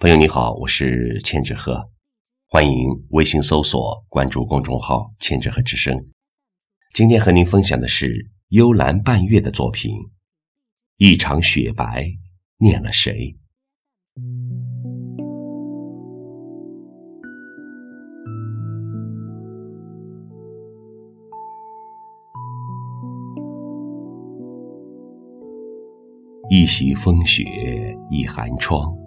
[0.00, 1.90] 朋友你好，我是千纸鹤，
[2.48, 5.94] 欢迎微信搜索关注公众号“千纸鹤之声”。
[6.94, 9.92] 今天和您分享的是幽兰半月的作品
[10.96, 12.06] 《一场雪白
[12.56, 13.12] 念了谁》。
[26.48, 27.44] 一袭风雪
[28.10, 28.99] 一寒窗。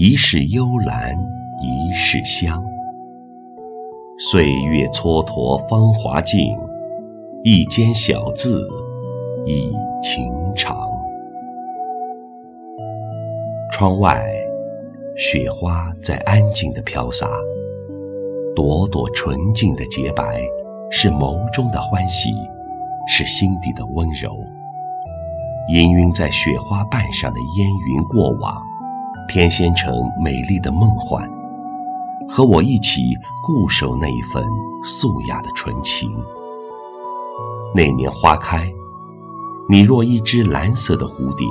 [0.00, 1.18] 一世幽兰，
[1.60, 2.62] 一世香。
[4.30, 6.56] 岁月蹉跎芳华尽，
[7.42, 8.64] 一间小字
[9.44, 10.88] 已情长。
[13.72, 14.24] 窗外，
[15.16, 17.28] 雪花在安静的飘洒，
[18.54, 20.40] 朵朵纯净的洁白，
[20.92, 22.30] 是眸中的欢喜，
[23.08, 24.30] 是心底的温柔。
[25.68, 28.67] 氤氲在雪花瓣上的烟云过往。
[29.28, 31.30] 偏跹成美丽的梦幻，
[32.30, 34.42] 和我一起固守那一份
[34.82, 36.10] 素雅的纯情。
[37.74, 38.72] 那年花开，
[39.68, 41.46] 你若一只蓝色的蝴蝶，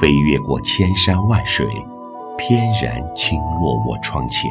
[0.00, 1.66] 飞越过千山万水，
[2.38, 4.48] 翩然轻落我窗前。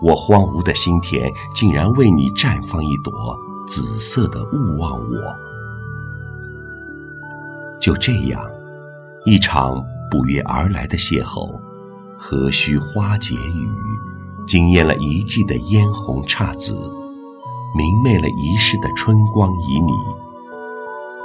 [0.00, 3.12] 我荒芜的心田，竟然为你绽放一朵
[3.68, 5.36] 紫色的勿忘我。
[7.78, 8.40] 就这样，
[9.26, 9.84] 一场。
[10.12, 11.58] 不约而来的邂逅，
[12.18, 13.66] 何须花解语？
[14.46, 16.74] 惊艳了一季的嫣红姹紫，
[17.74, 19.94] 明媚了一世的春光旖旎。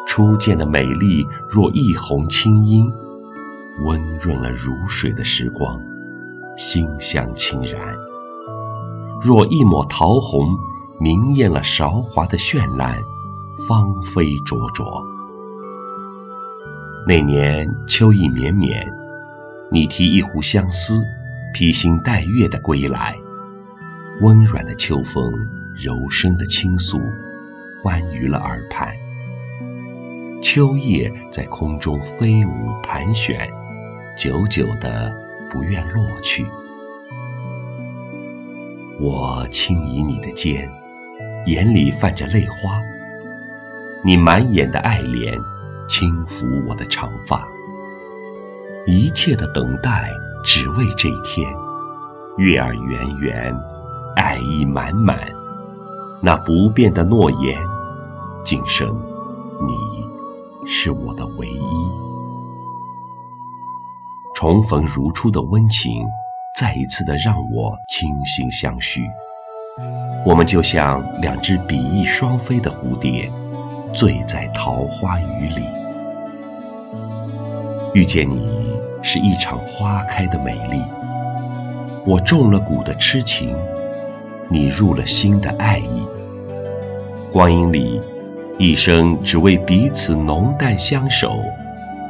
[0.07, 2.89] 初见的美丽，若一泓清音，
[3.83, 5.77] 温润了如水的时光，
[6.57, 7.93] 馨香沁然；
[9.21, 10.57] 若一抹桃红，
[10.97, 12.97] 明艳了韶华的绚烂，
[13.67, 15.03] 芳菲灼灼。
[17.07, 18.85] 那年秋意绵绵，
[19.71, 21.01] 你提一壶相思，
[21.53, 23.15] 披星戴月的归来。
[24.19, 25.31] 温软的秋风，
[25.81, 26.99] 柔声的倾诉，
[27.81, 28.93] 欢愉了耳畔。
[30.41, 32.51] 秋叶在空中飞舞
[32.83, 33.39] 盘旋，
[34.17, 35.15] 久久的
[35.49, 36.45] 不愿落去。
[38.99, 40.69] 我轻倚你的肩，
[41.45, 42.81] 眼里泛着泪花，
[44.03, 45.41] 你满眼的爱怜。
[45.87, 47.47] 轻抚我的长发，
[48.85, 50.11] 一切的等待
[50.43, 51.49] 只为这一天。
[52.37, 53.55] 月儿圆圆，
[54.15, 55.17] 爱意满满，
[56.21, 57.59] 那不变的诺言，
[58.43, 58.89] 今生
[59.65, 61.91] 你是我的唯一。
[64.35, 66.05] 重逢如初的温情，
[66.59, 69.01] 再一次的让我倾心相许。
[70.25, 73.31] 我们就像两只比翼双飞的蝴蝶。
[73.95, 75.63] 醉在桃花雨里，
[77.97, 80.79] 遇见你是一场花开的美丽。
[82.05, 83.57] 我中了蛊的痴情，
[84.51, 86.07] 你入了心的爱意。
[87.33, 87.99] 光阴里，
[88.59, 91.39] 一生只为彼此浓淡相守，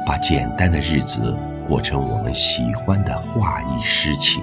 [0.04, 1.34] 把简单的日子
[1.66, 4.42] 过成我们喜欢的画意诗情。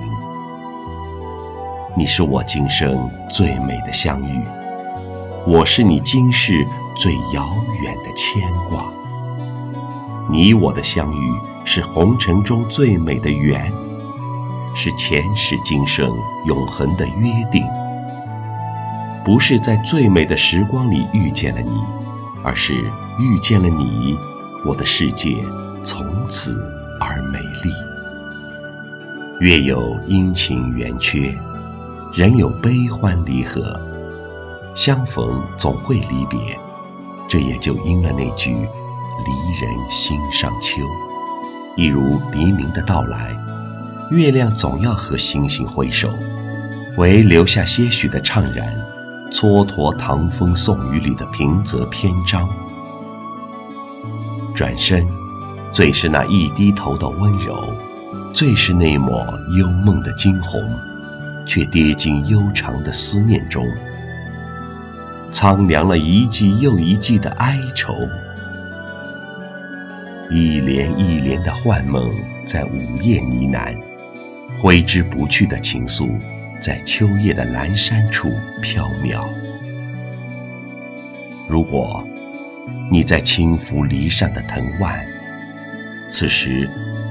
[1.95, 4.41] 你是我今生最美的相遇，
[5.45, 6.65] 我是你今世。
[6.97, 7.45] 最遥
[7.83, 8.89] 远的牵挂，
[10.29, 13.71] 你我的相遇是红尘中最美的缘，
[14.75, 16.11] 是前世今生
[16.45, 17.63] 永恒的约定。
[19.23, 21.79] 不是在最美的时光里遇见了你，
[22.43, 22.73] 而是
[23.19, 24.17] 遇见了你，
[24.65, 25.43] 我的世界
[25.83, 26.59] 从此
[26.99, 27.71] 而美丽。
[29.41, 31.35] 月有阴晴圆缺，
[32.13, 33.79] 人有悲欢离合，
[34.75, 36.39] 相逢总会离别。
[37.27, 38.55] 这也就应了那句
[39.23, 40.81] “离人心上秋”，
[41.77, 43.37] 一如黎明的到来，
[44.11, 46.09] 月亮总要和星星挥手，
[46.97, 48.75] 唯留下些许的怅然，
[49.31, 52.49] 蹉跎唐风宋雨里的平仄篇章。
[54.53, 55.05] 转身，
[55.71, 57.73] 最是那一低头的温柔，
[58.33, 59.25] 最是那抹
[59.57, 60.61] 幽梦的惊鸿，
[61.45, 63.65] 却跌进悠长的思念中。
[65.31, 67.93] 苍凉了一季又一季的哀愁，
[70.31, 72.11] 一帘一帘的幻梦
[72.45, 73.75] 在午夜呢喃，
[74.59, 76.09] 挥之不去的情愫
[76.59, 78.31] 在秋夜的阑珊处
[78.61, 79.23] 飘渺。
[81.47, 82.03] 如果
[82.91, 85.05] 你在轻抚篱上的藤蔓，
[86.09, 86.67] 此时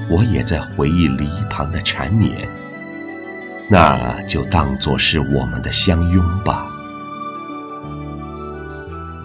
[0.09, 2.35] 我也在回忆篱旁的缠绵，
[3.69, 6.67] 那就当作是我们的相拥吧。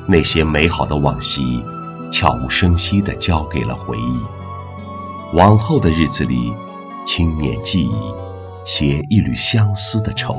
[0.06, 1.62] 那些美好的往昔，
[2.10, 5.36] 悄无声息地交给了回忆。
[5.36, 6.52] 往后的日子里，
[7.06, 8.14] 轻捻记忆，
[8.64, 10.36] 携一缕相思的愁，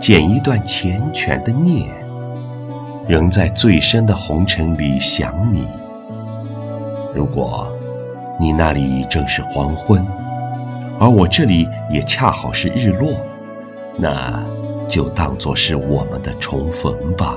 [0.00, 1.92] 剪一段缱绻的念，
[3.06, 5.68] 仍在最深的红尘里想你。
[7.14, 7.70] 如果
[8.40, 10.06] 你那里正是黄昏，
[10.98, 13.12] 而我这里也恰好是日落，
[13.96, 14.42] 那
[14.88, 17.36] 就当作是我们的重逢吧。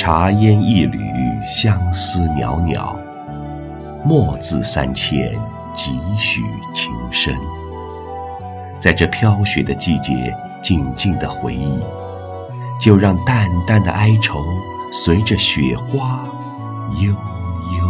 [0.00, 0.98] 茶烟一缕，
[1.44, 2.96] 相思袅袅，
[4.02, 5.30] 墨字三千，
[5.74, 6.40] 几许
[6.74, 7.36] 情深。
[8.80, 11.78] 在这飘雪的季节，静静的回忆，
[12.80, 14.42] 就让淡淡的哀愁
[14.90, 16.24] 随着雪花
[17.02, 17.89] 悠悠。